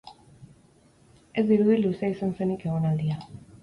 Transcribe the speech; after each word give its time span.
Ez 1.43 1.45
dirudi 1.53 1.79
luzea 1.85 2.13
izan 2.17 2.37
zenik 2.43 2.71
egonaldia. 2.71 3.25